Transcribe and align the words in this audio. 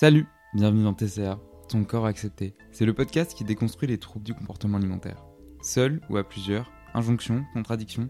Salut, 0.00 0.28
bienvenue 0.54 0.84
dans 0.84 0.94
TCA, 0.94 1.40
ton 1.68 1.82
corps 1.82 2.06
accepté. 2.06 2.54
C'est 2.70 2.86
le 2.86 2.94
podcast 2.94 3.34
qui 3.34 3.42
déconstruit 3.42 3.88
les 3.88 3.98
troubles 3.98 4.24
du 4.24 4.32
comportement 4.32 4.78
alimentaire. 4.78 5.24
Seul 5.60 6.00
ou 6.08 6.16
à 6.18 6.22
plusieurs, 6.22 6.70
injonctions, 6.94 7.44
contradictions, 7.52 8.08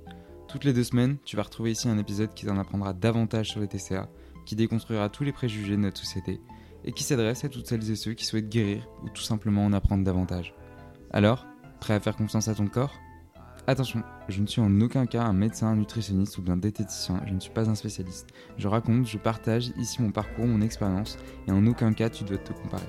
toutes 0.49 0.65
les 0.65 0.75
deux 0.75 0.85
semaines, 0.85 1.17
tu 1.25 1.37
vas 1.37 1.45
retrouver 1.45 1.71
ici 1.71 1.89
un 1.89 1.97
épisode 1.97 2.35
qui 2.35 2.45
t'en 2.45 2.59
apprendra 2.59 2.93
davantage 2.93 3.49
sur 3.49 3.61
les 3.61 3.69
TCA, 3.69 4.11
qui 4.45 4.55
déconstruira 4.55 5.09
tous 5.09 5.25
les 5.25 5.33
préjugés 5.33 5.79
de 5.79 5.81
notre 5.81 5.97
société 5.97 6.43
et 6.85 6.93
qui 6.93 7.05
s'adresse 7.05 7.45
à 7.45 7.49
toutes 7.49 7.67
celles 7.67 7.91
et 7.91 7.97
ceux 7.97 8.13
qui 8.13 8.27
souhaitent 8.27 8.51
guérir 8.51 8.87
ou 9.03 9.09
tout 9.09 9.23
simplement 9.23 9.65
en 9.65 9.73
apprendre 9.73 10.05
davantage. 10.05 10.55
Alors, 11.11 11.47
prêt 11.81 11.95
à 11.95 12.01
faire 12.01 12.17
confiance 12.17 12.49
à 12.49 12.55
ton 12.55 12.67
corps? 12.67 12.93
Attention, 13.69 14.03
je 14.31 14.41
ne 14.41 14.47
suis 14.47 14.63
en 14.63 14.81
aucun 14.81 15.05
cas 15.05 15.25
un 15.25 15.35
médecin, 15.35 15.67
un 15.67 15.77
nutritionniste 15.77 16.39
ou 16.39 16.43
bien 16.43 16.57
diététicien, 16.57 17.21
je 17.27 17.35
ne 17.35 17.39
suis 17.39 17.51
pas 17.51 17.69
un 17.69 17.75
spécialiste. 17.75 18.27
Je 18.57 18.67
raconte, 18.67 19.07
je 19.07 19.19
partage 19.19 19.73
ici 19.77 20.01
mon 20.01 20.11
parcours, 20.11 20.47
mon 20.47 20.63
expérience, 20.63 21.19
et 21.47 21.53
en 21.53 21.67
aucun 21.67 21.93
cas 21.93 22.09
tu 22.09 22.25
dois 22.25 22.39
te 22.39 22.55
comparer. 22.55 22.89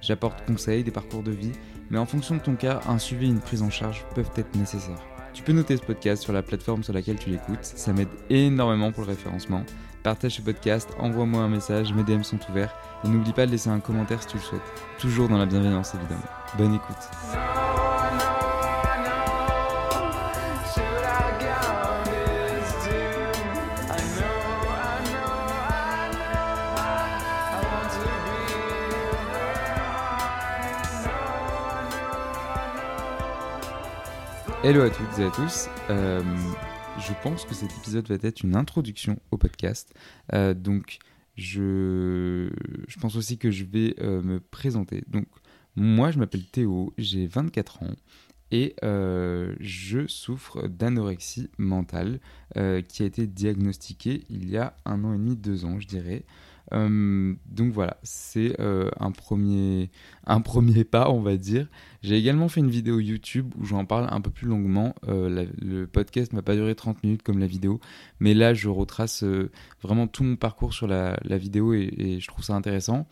J'apporte 0.00 0.46
conseils, 0.46 0.84
des 0.84 0.92
parcours 0.92 1.24
de 1.24 1.32
vie, 1.32 1.50
mais 1.90 1.98
en 1.98 2.06
fonction 2.06 2.36
de 2.36 2.40
ton 2.40 2.54
cas, 2.54 2.78
un 2.86 2.98
suivi 2.98 3.26
et 3.26 3.30
une 3.30 3.40
prise 3.40 3.60
en 3.60 3.70
charge 3.70 4.06
peuvent 4.14 4.30
être 4.36 4.54
nécessaires. 4.54 5.02
Tu 5.34 5.42
peux 5.42 5.52
noter 5.52 5.76
ce 5.76 5.82
podcast 5.82 6.22
sur 6.22 6.32
la 6.32 6.42
plateforme 6.42 6.84
sur 6.84 6.92
laquelle 6.92 7.18
tu 7.18 7.30
l'écoutes, 7.30 7.64
ça 7.64 7.92
m'aide 7.92 8.06
énormément 8.28 8.92
pour 8.92 9.02
le 9.02 9.08
référencement. 9.08 9.64
Partage 10.04 10.36
ce 10.36 10.42
podcast, 10.42 10.90
envoie-moi 11.00 11.42
un 11.42 11.48
message, 11.48 11.92
mes 11.92 12.04
DM 12.04 12.22
sont 12.22 12.38
ouverts, 12.48 12.76
et 13.04 13.08
n'oublie 13.08 13.32
pas 13.32 13.46
de 13.46 13.50
laisser 13.50 13.68
un 13.68 13.80
commentaire 13.80 14.22
si 14.22 14.28
tu 14.28 14.36
le 14.36 14.42
souhaites. 14.42 14.84
Toujours 15.00 15.28
dans 15.28 15.38
la 15.38 15.46
bienveillance 15.46 15.92
évidemment. 15.96 16.22
Bonne 16.56 16.74
écoute. 16.74 17.59
Hello 34.62 34.82
à 34.82 34.90
toutes 34.90 35.18
et 35.18 35.24
à 35.24 35.30
tous. 35.30 35.70
Euh, 35.88 36.22
je 36.98 37.14
pense 37.22 37.46
que 37.46 37.54
cet 37.54 37.74
épisode 37.78 38.06
va 38.06 38.16
être 38.20 38.42
une 38.42 38.54
introduction 38.54 39.18
au 39.30 39.38
podcast. 39.38 39.94
Euh, 40.34 40.52
donc, 40.52 40.98
je, 41.34 42.50
je 42.86 43.00
pense 43.00 43.16
aussi 43.16 43.38
que 43.38 43.50
je 43.50 43.64
vais 43.64 43.94
euh, 44.00 44.20
me 44.20 44.38
présenter. 44.38 45.02
Donc, 45.06 45.24
moi, 45.76 46.10
je 46.10 46.18
m'appelle 46.18 46.44
Théo, 46.44 46.92
j'ai 46.98 47.26
24 47.26 47.84
ans 47.84 47.94
et 48.50 48.74
je 48.82 50.06
souffre 50.08 50.68
d'anorexie 50.68 51.48
mentale 51.56 52.18
qui 52.54 53.02
a 53.02 53.06
été 53.06 53.26
diagnostiquée 53.26 54.24
il 54.28 54.50
y 54.50 54.58
a 54.58 54.74
un 54.84 55.04
an 55.04 55.14
et 55.14 55.18
demi, 55.18 55.36
deux 55.36 55.64
ans, 55.64 55.80
je 55.80 55.86
dirais. 55.86 56.24
Euh, 56.72 57.34
donc 57.46 57.72
voilà, 57.72 57.96
c'est 58.02 58.58
euh, 58.60 58.90
un, 58.98 59.10
premier, 59.10 59.88
pas, 60.84 61.10
on 61.10 61.20
va 61.20 61.36
dire. 61.36 61.66
J'ai 62.02 62.16
également 62.16 62.48
fait 62.48 62.60
une 62.60 62.70
vidéo 62.70 63.00
YouTube 63.00 63.52
où 63.58 63.64
j'en 63.64 63.84
parle 63.84 64.08
un 64.10 64.20
peu 64.20 64.30
plus 64.30 64.46
longuement. 64.46 64.94
Euh, 65.08 65.46
le 65.60 65.86
podcast 65.86 66.32
m'a 66.32 66.42
pas 66.42 66.54
duré 66.54 66.74
30 66.74 67.02
minutes 67.02 67.22
comme 67.22 67.38
la 67.38 67.46
vidéo, 67.46 67.80
mais 68.20 68.34
là 68.34 68.54
je 68.54 68.68
retrace 68.68 69.24
vraiment 69.82 70.06
tout 70.06 70.24
mon 70.24 70.36
parcours 70.36 70.72
sur 70.72 70.86
la, 70.86 71.16
vidéo 71.24 71.74
et, 71.74 72.18
je 72.20 72.26
trouve 72.26 72.44
ça 72.44 72.54
intéressant. 72.54 73.06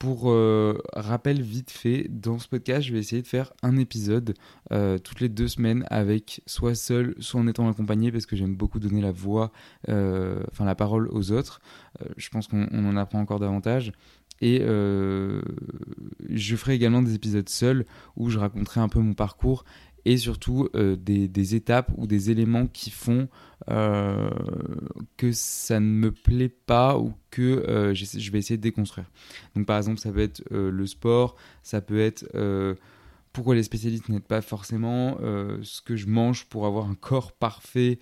Pour 0.00 0.30
euh, 0.30 0.78
rappel 0.94 1.42
vite 1.42 1.70
fait, 1.70 2.06
dans 2.08 2.38
ce 2.38 2.48
podcast, 2.48 2.86
je 2.86 2.94
vais 2.94 2.98
essayer 3.00 3.20
de 3.20 3.26
faire 3.26 3.52
un 3.62 3.76
épisode 3.76 4.32
euh, 4.72 4.96
toutes 4.96 5.20
les 5.20 5.28
deux 5.28 5.46
semaines 5.46 5.84
avec 5.90 6.40
soit 6.46 6.74
seul, 6.74 7.14
soit 7.18 7.38
en 7.38 7.46
étant 7.46 7.68
accompagné 7.68 8.10
parce 8.10 8.24
que 8.24 8.34
j'aime 8.34 8.54
beaucoup 8.54 8.80
donner 8.80 9.02
la 9.02 9.12
voix, 9.12 9.52
euh, 9.90 10.42
enfin 10.50 10.64
la 10.64 10.74
parole 10.74 11.10
aux 11.12 11.32
autres. 11.32 11.60
je 12.16 12.30
pense 12.30 12.48
qu'on 12.48 12.66
en 12.66 12.96
apprend 12.96 13.20
encore 13.20 13.40
davantage. 13.40 13.92
Et 14.40 14.60
je 14.60 16.56
ferai 16.56 16.76
également 16.76 17.02
des 17.02 17.14
épisodes 17.14 17.50
seuls 17.50 17.84
où 18.16 18.30
je 18.30 18.38
raconterai 18.38 18.80
un 18.80 18.88
peu 18.88 19.00
mon 19.00 19.12
parcours 19.12 19.66
et 20.04 20.16
surtout 20.16 20.68
euh, 20.74 20.96
des, 20.96 21.54
étapes 21.54 21.90
ou 21.96 22.06
des 22.06 22.30
éléments 22.30 22.66
qui 22.66 22.90
font 22.90 23.28
euh, 23.70 24.30
que 25.16 25.32
ça 25.32 25.80
ne 25.80 25.86
me 25.86 26.12
plaît 26.12 26.48
pas 26.48 26.98
ou 26.98 27.12
que 27.30 27.42
euh, 27.42 27.94
je 27.94 28.30
vais 28.30 28.38
essayer 28.38 28.56
de 28.56 28.62
déconstruire. 28.62 29.10
Donc 29.54 29.66
par 29.66 29.76
exemple, 29.76 29.98
ça 29.98 30.10
peut 30.12 30.20
être 30.20 30.42
le 30.50 30.86
sport, 30.86 31.36
ça 31.62 31.80
peut 31.80 32.00
être 32.00 32.26
pourquoi 33.32 33.54
les 33.54 33.62
spécialistes 33.62 34.08
n'aident 34.08 34.22
pas 34.22 34.40
forcément, 34.40 35.18
ce 35.62 35.80
que 35.82 35.96
je 35.96 36.06
mange 36.06 36.46
pour 36.46 36.66
avoir 36.66 36.88
un 36.88 36.94
corps 36.94 37.32
parfait 37.32 37.98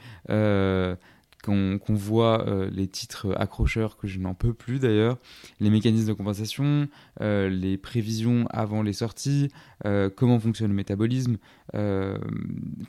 qu'on 1.49 1.95
voit 1.95 2.47
euh, 2.47 2.69
les 2.71 2.87
titres 2.87 3.35
accrocheurs 3.39 3.97
que 3.97 4.07
je 4.07 4.19
n'en 4.19 4.35
peux 4.35 4.53
plus 4.53 4.79
d'ailleurs, 4.79 5.19
les 5.61 5.71
mécanismes 5.71 6.09
de 6.09 6.13
compensation, 6.13 6.89
euh, 7.21 7.49
les 7.49 7.79
prévisions 7.79 8.47
avant 8.51 8.83
les 8.83 8.93
sorties, 8.93 9.49
euh, 9.87 10.11
comment 10.15 10.39
fonctionne 10.39 10.69
le 10.69 10.75
métabolisme, 10.75 11.39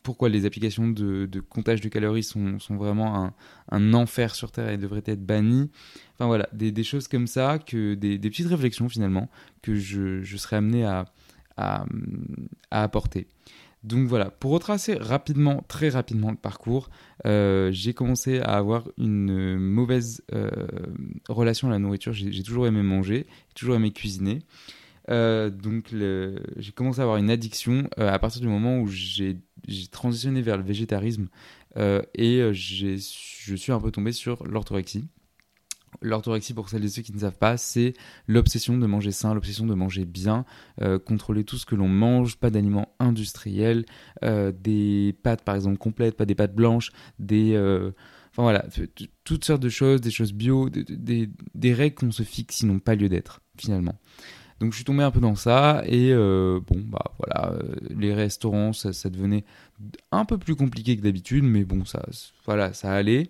pourquoi 0.04 0.30
les 0.30 0.46
applications 0.46 0.88
de, 0.88 1.28
comptage 1.50 1.82
de 1.82 1.90
calories 1.90 2.24
sont, 2.24 2.58
vraiment 2.70 3.34
un, 3.72 3.94
enfer 3.94 4.36
sur 4.36 4.52
Terre 4.52 4.70
et 4.70 4.78
devraient 4.78 5.04
être 5.06 5.26
bannies. 5.26 5.70
Enfin 6.16 6.28
voilà, 6.28 6.48
des, 6.54 6.84
choses 6.84 7.08
comme 7.08 7.28
ça, 7.28 7.60
que 7.60 7.94
des, 7.94 8.18
petites 8.20 8.48
réflexions 8.48 8.88
finalement 8.90 9.30
que 9.62 9.76
je, 9.76 10.24
serais 10.38 10.58
amené 10.58 10.86
à, 10.86 11.06
à 11.60 11.86
apporter. 12.72 13.28
Donc 13.84 14.08
voilà, 14.08 14.30
pour 14.30 14.52
retracer 14.52 14.96
rapidement, 14.96 15.64
très 15.70 15.90
rapidement 15.90 16.32
le 16.32 16.38
parcours, 16.38 16.90
euh, 17.26 17.72
j'ai 17.72 17.94
commencé 17.94 18.40
à 18.40 18.58
avoir 18.58 18.90
une 18.98 19.58
mauvaise 19.58 20.22
euh, 20.34 20.50
relation 21.30 21.70
à 21.70 21.72
la 21.72 21.80
nourriture. 21.80 22.12
J'ai 22.12 22.44
toujours 22.44 22.68
aimé 22.68 22.82
manger, 22.84 23.26
toujours 23.56 23.76
aimé 23.76 23.92
cuisiner. 23.92 24.40
Euh, 25.10 25.50
donc 25.50 25.94
j'ai 26.58 26.72
commencé 26.74 27.00
à 27.00 27.04
avoir 27.04 27.18
une 27.18 27.30
addiction 27.30 27.90
à 27.98 28.20
partir 28.20 28.42
du 28.42 28.48
moment 28.48 28.80
où 28.80 28.88
j'ai 28.88 29.38
transitionné 29.92 30.42
vers 30.42 30.58
le 30.58 30.64
végétarisme 30.64 31.30
et 31.78 32.42
je 32.52 33.56
suis 33.56 33.72
un 33.72 33.80
peu 33.80 33.92
tombé 33.92 34.12
sur 34.12 34.46
l'orthorexie. 34.46 35.06
L'orthorexie, 36.02 36.54
pour 36.54 36.70
celles 36.70 36.86
et 36.86 36.90
ceux 36.90 37.02
qui 37.02 37.14
ne 37.14 37.20
savent 37.20 37.38
pas, 37.38 37.58
c'est 37.58 37.94
l'obsession 38.28 38.78
de 38.78 38.86
manger 38.86 39.12
sain, 39.12 39.34
l'obsession 39.34 39.66
de 39.66 39.74
manger 39.74 40.06
bien, 40.06 40.46
euh, 40.82 40.98
contrôler 40.98 41.44
tout 41.44 41.58
ce 41.58 41.66
que 41.66 41.76
l'on 41.76 41.90
mange, 41.90 42.38
pas 42.38 42.50
d'aliments 42.50 42.96
industriels, 43.00 43.86
euh, 44.24 44.52
des 44.52 45.16
pâtes 45.24 45.44
par 45.44 45.56
exemple 45.56 45.78
complètes, 45.78 46.16
pas 46.16 46.26
des 46.26 46.36
pâtes 46.36 46.56
blanches, 46.56 46.92
des... 47.20 47.54
Euh, 47.54 47.92
enfin 48.32 48.44
voilà, 48.44 48.66
toutes 49.24 49.44
sortes 49.44 49.62
de 49.62 49.70
choses, 49.70 50.00
des 50.02 50.12
choses 50.12 50.34
bio, 50.34 50.70
des, 50.70 51.74
règles 51.74 51.96
qu'on 51.96 52.12
se 52.12 52.24
fixe 52.24 52.58
qui 52.58 52.66
n'ont 52.66 52.80
pas 52.80 52.96
lieu 52.96 53.10
d'être, 53.10 53.42
finalement. 53.58 53.96
Donc 54.62 54.72
je 54.72 54.78
suis 54.78 54.86
tombé 54.86 55.04
un 55.04 55.12
peu 55.12 55.22
dans 55.22 55.36
ça 55.36 55.84
et 55.86 56.14
bon 56.14 56.84
bah 56.86 57.14
voilà 57.18 57.58
les 57.90 58.14
restaurants 58.14 58.74
ça, 58.74 58.92
ça, 58.92 59.10
devenait 59.10 59.46
un 60.12 60.26
peu 60.26 60.38
plus 60.38 60.54
compliqué 60.54 60.98
que 60.98 61.02
d'habitude 61.02 61.46
mais 61.46 61.64
bon 61.64 61.86
ça 61.86 62.06
voilà 62.46 62.74
ça 62.74 62.92
allait 62.92 63.30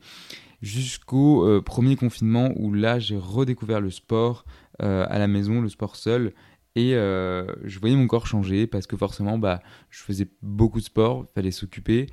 jusqu'au 0.61 1.47
euh, 1.47 1.61
premier 1.61 1.95
confinement 1.95 2.51
où 2.55 2.73
là 2.73 2.99
j'ai 2.99 3.17
redécouvert 3.17 3.81
le 3.81 3.91
sport 3.91 4.45
euh, 4.81 5.05
à 5.09 5.19
la 5.19 5.27
maison, 5.27 5.61
le 5.61 5.69
sport 5.69 5.95
seul. 5.95 6.33
Et 6.75 6.95
euh, 6.95 7.45
je 7.63 7.79
voyais 7.79 7.95
mon 7.95 8.07
corps 8.07 8.27
changer 8.27 8.67
parce 8.67 8.87
que 8.87 8.95
forcément, 8.95 9.37
bah, 9.37 9.61
je 9.89 10.01
faisais 10.01 10.27
beaucoup 10.41 10.79
de 10.79 10.85
sport, 10.85 11.25
il 11.29 11.33
fallait 11.33 11.51
s'occuper. 11.51 12.07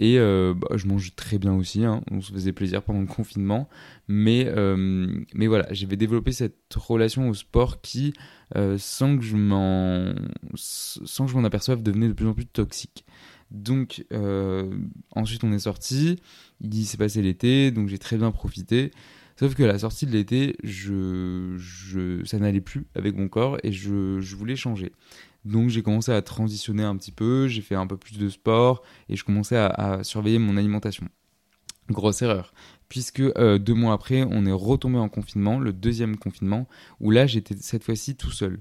Et 0.00 0.18
bah, 0.18 0.68
je 0.74 0.86
mange 0.88 1.14
très 1.14 1.38
bien 1.38 1.54
aussi, 1.54 1.84
hein. 1.84 2.02
on 2.10 2.20
se 2.20 2.32
faisait 2.32 2.52
plaisir 2.52 2.82
pendant 2.82 3.00
le 3.00 3.06
confinement. 3.06 3.68
Mais, 4.08 4.52
mais 5.34 5.46
voilà, 5.46 5.68
j'avais 5.70 5.96
développé 5.96 6.32
cette 6.32 6.74
relation 6.74 7.28
au 7.28 7.34
sport 7.34 7.80
qui, 7.80 8.12
sans 8.78 9.16
que 9.16 9.22
je 9.22 9.36
m'en 9.36 10.14
aperçoive, 11.44 11.84
devenait 11.84 12.08
de 12.08 12.14
plus 12.14 12.26
en 12.26 12.34
plus 12.34 12.46
toxique. 12.46 13.04
Donc 13.52 14.04
euh, 14.12 14.74
ensuite 15.14 15.44
on 15.44 15.52
est 15.52 15.60
sorti, 15.60 16.18
il 16.60 16.86
s'est 16.86 16.96
passé 16.96 17.20
l'été, 17.22 17.70
donc 17.70 17.88
j'ai 17.88 17.98
très 17.98 18.16
bien 18.16 18.30
profité. 18.32 18.90
Sauf 19.38 19.54
que 19.54 19.62
la 19.62 19.78
sortie 19.78 20.06
de 20.06 20.12
l'été, 20.12 20.56
je, 20.62 21.56
ça 22.24 22.38
n'allait 22.38 22.60
plus 22.60 22.86
avec 22.94 23.16
mon 23.16 23.28
corps 23.28 23.58
et 23.62 23.72
je, 23.72 24.20
je 24.20 24.36
voulais 24.36 24.56
changer. 24.56 24.92
Donc 25.44 25.68
j'ai 25.68 25.82
commencé 25.82 26.12
à 26.12 26.22
transitionner 26.22 26.84
un 26.84 26.96
petit 26.96 27.12
peu, 27.12 27.48
j'ai 27.48 27.62
fait 27.62 27.74
un 27.74 27.86
peu 27.86 27.96
plus 27.96 28.18
de 28.18 28.28
sport 28.28 28.82
et 29.08 29.16
je 29.16 29.24
commençais 29.24 29.56
à, 29.56 30.02
surveiller 30.02 30.38
mon 30.38 30.56
alimentation. 30.56 31.08
Grosse 31.90 32.22
erreur, 32.22 32.54
puisque 32.88 33.20
euh, 33.20 33.58
deux 33.58 33.74
mois 33.74 33.92
après, 33.92 34.22
on 34.30 34.46
est 34.46 34.52
retombé 34.52 34.98
en 34.98 35.08
confinement, 35.08 35.58
le 35.58 35.72
deuxième 35.72 36.16
confinement, 36.16 36.68
où 37.00 37.10
là 37.10 37.26
j'étais 37.26 37.56
cette 37.58 37.84
fois-ci 37.84 38.14
tout 38.14 38.30
seul. 38.30 38.60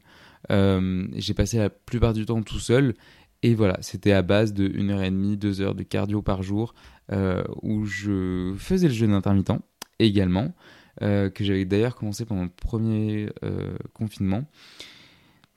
Euh, 0.49 1.07
j'ai 1.15 1.35
passé 1.35 1.59
la 1.59 1.69
plupart 1.69 2.13
du 2.13 2.25
temps 2.25 2.41
tout 2.41 2.59
seul 2.59 2.95
et 3.43 3.55
voilà, 3.55 3.77
c'était 3.81 4.11
à 4.11 4.21
base 4.21 4.53
de 4.53 4.67
1h30, 4.67 5.35
2 5.37 5.61
heures 5.61 5.75
de 5.75 5.83
cardio 5.83 6.21
par 6.21 6.43
jour, 6.43 6.75
euh, 7.11 7.43
où 7.61 7.85
je 7.85 8.53
faisais 8.57 8.87
le 8.87 8.93
jeûne 8.93 9.13
intermittent 9.13 9.51
également, 9.99 10.53
euh, 11.01 11.29
que 11.29 11.43
j'avais 11.43 11.65
d'ailleurs 11.65 11.95
commencé 11.95 12.25
pendant 12.25 12.43
le 12.43 12.49
premier 12.49 13.29
euh, 13.43 13.75
confinement. 13.93 14.45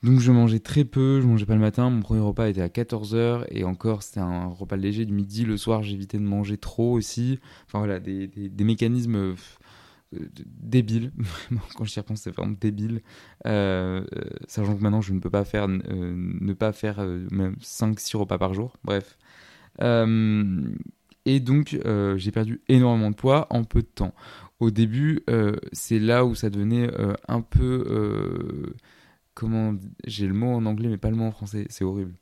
Donc 0.03 0.21
je 0.21 0.33
mangeais 0.33 0.61
très 0.61 0.85
peu, 0.85 1.21
je 1.21 1.27
mangeais 1.27 1.47
pas 1.47 1.55
le 1.55 1.61
matin, 1.61 1.89
mon 1.89 2.01
premier 2.01 2.21
repas 2.21 2.49
était 2.49 2.61
à 2.61 2.69
14h, 2.69 3.45
et 3.51 3.65
encore 3.65 4.03
c'était 4.03 4.21
un 4.21 4.47
repas 4.47 4.77
léger 4.77 5.05
du 5.07 5.15
midi, 5.15 5.45
le 5.45 5.57
soir 5.57 5.83
j'évitais 5.83 6.19
de 6.19 6.25
manger 6.25 6.59
trop 6.59 6.93
aussi. 6.93 7.39
Enfin 7.67 7.79
voilà, 7.79 8.01
des, 8.01 8.27
des, 8.27 8.65
mécanismes 8.65 9.35
débile. 10.47 11.13
Quand 11.77 11.85
j'y 11.85 12.01
repense, 12.01 12.23
c'est 12.23 12.31
vraiment 12.31 12.57
débile. 12.61 13.03
sachant 13.45 14.77
que 14.77 14.83
maintenant, 14.83 15.01
je 15.01 15.13
ne 15.13 15.21
peux 15.21 15.31
pas 15.31 15.45
faire, 15.45 15.69
ne 15.69 16.53
pas 16.53 16.73
faire 16.73 17.01
même 17.31 17.57
5-6 17.61 18.17
repas 18.17 18.39
par 18.39 18.55
jour. 18.55 18.77
Bref. 18.85 19.19
et 19.81 21.41
donc, 21.41 21.79
j'ai 22.17 22.31
perdu 22.31 22.61
énormément 22.69 23.11
de 23.11 23.17
poids 23.17 23.47
en 23.51 23.65
peu 23.65 23.83
de 23.83 23.87
temps. 23.87 24.15
Au 24.61 24.71
début, 24.71 25.25
c'est 25.73 25.99
là 25.99 26.25
où 26.25 26.35
ça 26.35 26.51
devenait 26.51 26.91
un 27.29 27.41
peu 27.41 28.75
comment 29.35 29.75
j'ai 30.07 30.27
le 30.27 30.35
mot 30.35 30.55
en 30.55 30.65
anglais 30.65 30.89
mais 30.89 30.97
pas 30.97 31.11
le 31.11 31.17
mot 31.17 31.25
en 31.25 31.33
français, 31.33 31.67
c'est 31.69 31.85
horrible. 31.85 32.15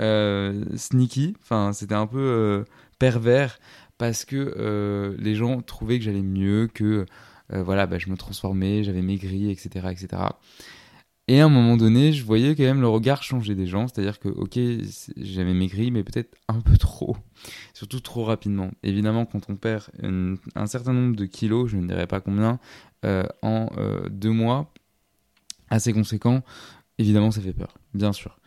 Euh, 0.00 0.64
sneaky, 0.76 1.34
enfin 1.42 1.72
c'était 1.72 1.94
un 1.94 2.06
peu 2.06 2.20
euh, 2.20 2.64
pervers 2.98 3.58
parce 3.98 4.24
que 4.24 4.54
euh, 4.56 5.16
les 5.18 5.34
gens 5.34 5.60
trouvaient 5.60 5.98
que 5.98 6.04
j'allais 6.04 6.22
mieux, 6.22 6.68
que 6.72 7.06
voilà, 7.50 7.86
bah, 7.86 7.96
je 7.98 8.10
me 8.10 8.16
transformais, 8.18 8.84
j'avais 8.84 9.00
maigri, 9.00 9.50
etc., 9.50 9.88
etc. 9.90 10.22
Et 11.28 11.40
à 11.40 11.46
un 11.46 11.48
moment 11.48 11.78
donné, 11.78 12.12
je 12.12 12.22
voyais 12.22 12.54
quand 12.54 12.62
même 12.62 12.82
le 12.82 12.88
regard 12.88 13.22
changer 13.22 13.54
des 13.54 13.66
gens, 13.66 13.88
c'est-à-dire 13.88 14.18
que 14.18 14.28
ok, 14.28 14.58
j'avais 15.16 15.54
maigri, 15.54 15.90
mais 15.90 16.04
peut-être 16.04 16.36
un 16.48 16.60
peu 16.60 16.76
trop, 16.76 17.16
surtout 17.74 18.00
trop 18.00 18.24
rapidement. 18.24 18.70
Évidemment, 18.82 19.24
quand 19.24 19.48
on 19.48 19.56
perd 19.56 19.84
un 20.02 20.66
certain 20.66 20.92
nombre 20.92 21.16
de 21.16 21.24
kilos, 21.24 21.70
je 21.70 21.78
ne 21.78 21.86
dirais 21.86 22.06
pas 22.06 22.20
combien, 22.20 22.58
en 23.42 23.70
deux 24.10 24.32
mois, 24.32 24.70
assez 25.70 25.92
conséquent, 25.94 26.42
évidemment 26.98 27.30
ça 27.30 27.40
fait 27.40 27.54
peur, 27.54 27.78
bien 27.94 28.12
sûr. 28.12 28.38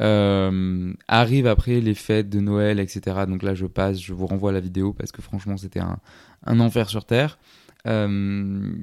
Euh, 0.00 0.92
arrive 1.06 1.46
après 1.46 1.80
les 1.80 1.94
fêtes 1.94 2.28
de 2.28 2.40
Noël, 2.40 2.80
etc. 2.80 3.26
Donc 3.28 3.42
là 3.42 3.54
je 3.54 3.66
passe, 3.66 4.00
je 4.00 4.12
vous 4.12 4.26
renvoie 4.26 4.50
à 4.50 4.52
la 4.52 4.60
vidéo 4.60 4.92
parce 4.92 5.12
que 5.12 5.22
franchement 5.22 5.56
c'était 5.56 5.80
un, 5.80 5.98
un, 6.44 6.60
enfer 6.60 6.90
sur 6.90 7.04
Terre. 7.04 7.38
Euh, 7.86 8.74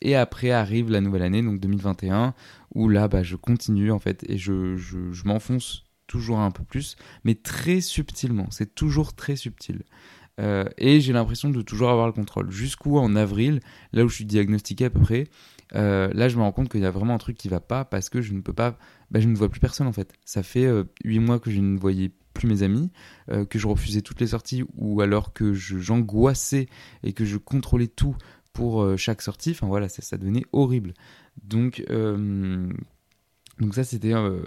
et 0.00 0.16
après 0.16 0.50
arrive 0.50 0.90
la 0.90 1.00
nouvelle 1.00 1.22
année, 1.22 1.42
donc 1.42 1.60
2021, 1.60 2.34
où 2.74 2.88
là 2.88 3.06
bah, 3.06 3.22
je 3.22 3.36
continue 3.36 3.92
en 3.92 3.98
fait 3.98 4.24
et 4.28 4.38
je, 4.38 4.76
je, 4.76 5.24
m'enfonce 5.24 5.84
toujours 6.06 6.40
un 6.40 6.50
peu 6.50 6.64
plus, 6.64 6.96
mais 7.22 7.36
très 7.36 7.80
subtilement, 7.80 8.46
c'est 8.50 8.74
toujours 8.74 9.14
très 9.14 9.36
subtil. 9.36 9.82
Euh, 10.40 10.64
et 10.78 11.00
j'ai 11.00 11.12
l'impression 11.12 11.50
de 11.50 11.60
toujours 11.62 11.90
avoir 11.90 12.06
le 12.06 12.12
contrôle. 12.12 12.50
Jusqu'où 12.50 12.98
en 12.98 13.14
avril, 13.14 13.60
là 13.92 14.04
où 14.04 14.08
je 14.08 14.14
suis 14.16 14.24
diagnostiqué 14.24 14.86
à 14.86 14.90
peu 14.90 15.00
près, 15.00 15.28
euh, 15.74 16.10
là, 16.12 16.28
je 16.28 16.36
me 16.36 16.42
rends 16.42 16.52
compte 16.52 16.68
qu'il 16.68 16.80
y 16.80 16.86
a 16.86 16.90
vraiment 16.90 17.14
un 17.14 17.18
truc 17.18 17.36
qui 17.36 17.48
va 17.48 17.60
pas 17.60 17.84
parce 17.84 18.08
que 18.08 18.20
je 18.20 18.32
ne 18.32 18.40
peux 18.40 18.52
pas, 18.52 18.78
bah, 19.10 19.20
je 19.20 19.28
ne 19.28 19.36
vois 19.36 19.48
plus 19.48 19.60
personne 19.60 19.86
en 19.86 19.92
fait. 19.92 20.12
Ça 20.24 20.42
fait 20.42 20.66
euh, 20.66 20.84
huit 21.04 21.18
mois 21.18 21.38
que 21.38 21.50
je 21.50 21.60
ne 21.60 21.78
voyais 21.78 22.12
plus 22.34 22.48
mes 22.48 22.62
amis, 22.62 22.90
euh, 23.30 23.44
que 23.44 23.58
je 23.58 23.66
refusais 23.66 24.02
toutes 24.02 24.20
les 24.20 24.28
sorties 24.28 24.64
ou 24.76 25.00
alors 25.00 25.32
que 25.32 25.52
j'angoissais 25.52 26.68
et 27.02 27.12
que 27.12 27.24
je 27.24 27.36
contrôlais 27.36 27.88
tout 27.88 28.16
pour 28.52 28.98
chaque 28.98 29.22
sortie. 29.22 29.52
Enfin 29.52 29.68
voilà, 29.68 29.88
ça, 29.88 30.02
ça 30.02 30.16
devenait 30.18 30.44
horrible. 30.52 30.94
Donc 31.42 31.84
donc 33.60 33.74
ça, 33.74 33.84
c'était 33.84 34.14
euh, 34.14 34.40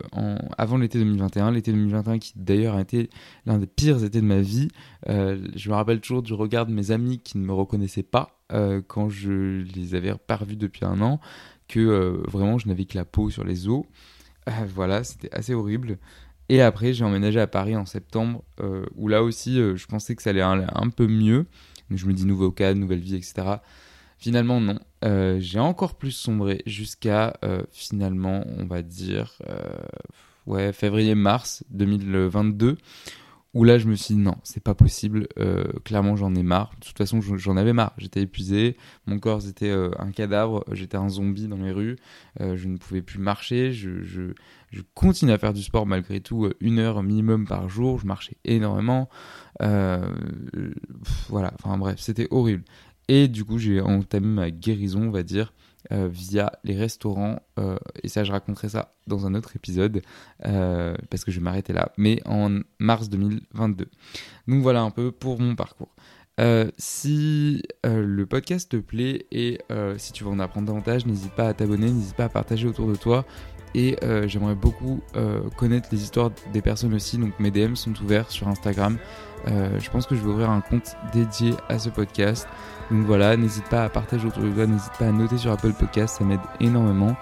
avant 0.57 0.77
l'été 0.77 0.97
2021. 0.97 1.51
L'été 1.51 1.71
2021 1.71 2.17
qui 2.17 2.33
d'ailleurs 2.35 2.75
a 2.75 2.81
été 2.81 3.09
l'un 3.45 3.59
des 3.59 3.67
pires 3.67 4.03
étés 4.03 4.21
de 4.21 4.25
ma 4.25 4.41
vie. 4.41 4.69
Euh, 5.07 5.47
je 5.55 5.69
me 5.69 5.75
rappelle 5.75 6.01
toujours 6.01 6.23
du 6.23 6.33
regard 6.33 6.65
de 6.65 6.73
mes 6.73 6.89
amis 6.89 7.19
qui 7.19 7.37
ne 7.37 7.45
me 7.45 7.53
reconnaissaient 7.53 8.03
pas 8.03 8.39
euh, 8.51 8.81
quand 8.85 9.09
je 9.09 9.61
les 9.61 9.93
avais 9.93 10.15
pas 10.15 10.35
revus 10.35 10.55
depuis 10.55 10.83
un 10.83 10.99
an, 11.01 11.19
que 11.67 12.23
vraiment 12.27 12.57
je 12.57 12.67
n'avais 12.67 12.85
que 12.85 12.97
la 12.97 13.05
peau 13.05 13.29
sur 13.29 13.43
les 13.43 13.67
os. 13.67 13.85
voilà, 14.73 15.03
c'était 15.03 15.33
assez 15.33 15.53
horrible. 15.53 15.99
Et 16.49 16.61
après, 16.61 16.93
j'ai 16.93 17.05
emménagé 17.05 17.39
à 17.39 17.47
Paris 17.47 17.75
en 17.75 17.85
septembre, 17.85 18.43
où 18.95 19.07
là 19.07 19.23
aussi, 19.23 19.55
je 19.55 19.85
pensais 19.85 20.13
que 20.13 20.21
ça 20.21 20.31
allait 20.31 20.41
un 20.41 20.89
peu 20.89 21.07
mieux. 21.07 21.45
Je 21.89 22.05
me 22.05 22.13
dis 22.13 22.25
nouveau 22.25 22.51
cadre, 22.51 22.79
nouvelle 22.79 22.99
vie, 22.99 23.15
etc. 23.15 23.57
Finalement, 24.17 24.59
non. 24.59 24.77
Euh, 25.03 25.37
j'ai 25.39 25.59
encore 25.59 25.95
plus 25.95 26.11
sombré 26.11 26.61
jusqu'à 26.65 27.37
euh, 27.43 27.63
finalement, 27.71 28.45
on 28.57 28.65
va 28.65 28.81
dire, 28.81 29.37
euh, 29.49 29.59
ouais, 30.45 30.71
février-mars 30.71 31.63
2022, 31.71 32.77
où 33.53 33.63
là 33.65 33.77
je 33.77 33.87
me 33.87 33.95
suis 33.95 34.15
dit 34.15 34.19
non, 34.19 34.35
c'est 34.43 34.63
pas 34.63 34.73
possible, 34.73 35.27
clairement 35.83 36.15
j'en 36.15 36.33
ai 36.33 36.41
marre. 36.41 36.71
De 36.79 36.87
toute 36.87 36.97
façon, 36.97 37.21
j'en 37.21 37.55
avais 37.55 37.73
marre, 37.73 37.93
j'étais 37.99 38.21
épuisé, 38.21 38.77
mon 39.05 39.19
corps 39.19 39.43
c'était 39.43 39.71
un 39.71 40.09
cadavre, 40.09 40.65
j'étais 40.71 40.97
un 40.97 41.07
zombie 41.07 41.47
dans 41.47 41.57
les 41.57 41.71
rues, 41.71 41.97
je 42.39 42.67
ne 42.67 42.77
pouvais 42.77 43.03
plus 43.03 43.19
marcher, 43.19 43.71
je, 43.71 44.01
je, 44.01 44.31
continue 44.95 45.33
à 45.33 45.37
faire 45.37 45.53
du 45.53 45.61
sport 45.61 45.85
malgré 45.85 46.19
tout, 46.19 46.49
une 46.61 46.79
heure 46.79 47.03
minimum 47.03 47.45
par 47.45 47.69
jour, 47.69 47.99
je 47.99 48.07
marchais 48.07 48.37
énormément. 48.43 49.07
voilà, 49.59 51.53
enfin 51.59 51.77
bref, 51.77 51.99
c'était 51.99 52.27
horrible. 52.31 52.63
Et 53.07 53.27
du 53.27 53.43
coup, 53.43 53.57
j'ai 53.57 53.81
entamé 53.81 54.27
ma 54.27 54.51
guérison, 54.51 55.03
on 55.03 55.11
va 55.11 55.23
dire, 55.23 55.53
euh, 55.91 56.07
via 56.07 56.51
les 56.63 56.75
restaurants. 56.75 57.41
Euh, 57.59 57.77
et 58.01 58.07
ça, 58.07 58.23
je 58.23 58.31
raconterai 58.31 58.69
ça 58.69 58.95
dans 59.07 59.25
un 59.25 59.33
autre 59.33 59.55
épisode, 59.55 60.01
euh, 60.45 60.95
parce 61.09 61.25
que 61.25 61.31
je 61.31 61.39
vais 61.39 61.43
m'arrêter 61.43 61.73
là. 61.73 61.91
Mais 61.97 62.21
en 62.25 62.59
mars 62.79 63.09
2022. 63.09 63.89
Donc 64.47 64.61
voilà 64.61 64.81
un 64.81 64.91
peu 64.91 65.11
pour 65.11 65.39
mon 65.39 65.55
parcours. 65.55 65.93
Si 66.77 67.61
le 67.83 68.25
podcast 68.25 68.71
te 68.71 68.77
plaît 68.77 69.25
et 69.31 69.59
si 69.97 70.13
tu 70.13 70.23
veux 70.23 70.29
en 70.29 70.39
apprendre 70.39 70.67
davantage, 70.67 71.05
n'hésite 71.05 71.33
pas 71.33 71.47
à 71.47 71.53
t'abonner, 71.53 71.91
n'hésite 71.91 72.15
pas 72.15 72.25
à 72.25 72.29
partager 72.29 72.67
autour 72.67 72.87
de 72.87 72.95
toi. 72.95 73.25
Et 73.75 73.97
j'aimerais 74.25 74.55
beaucoup 74.55 75.01
connaître 75.57 75.89
les 75.91 76.01
histoires 76.03 76.31
des 76.51 76.61
personnes 76.61 76.93
aussi. 76.93 77.17
Donc 77.17 77.39
mes 77.39 77.51
DM 77.51 77.75
sont 77.75 77.93
ouverts 78.01 78.31
sur 78.31 78.47
Instagram. 78.47 78.97
je 79.45 79.89
pense 79.89 80.05
que 80.05 80.15
je 80.15 80.21
vais 80.21 80.29
ouvrir 80.29 80.49
un 80.49 80.61
compte 80.61 80.95
dédié 81.13 81.53
à 81.69 81.79
ce 81.79 81.89
podcast. 81.89 82.47
Donc 82.91 83.05
voilà, 83.05 83.35
n'hésite 83.37 83.67
pas 83.69 83.83
à 83.83 83.89
partager 83.89 84.27
autour 84.27 84.43
de 84.43 84.51
toi, 84.51 84.67
n'hésite 84.67 84.93
pas 84.99 85.07
à 85.07 85.11
noter 85.11 85.37
sur 85.37 85.51
Apple 85.51 85.73
Podcast, 85.73 86.17
ça 86.17 86.23
m'aide 86.23 86.39
énormément. 86.59 87.15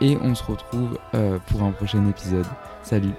Et 0.00 0.16
on 0.22 0.34
se 0.34 0.44
retrouve 0.44 0.98
euh, 1.14 1.38
pour 1.48 1.62
un 1.62 1.72
prochain 1.72 2.06
épisode. 2.08 2.46
Salut 2.82 3.12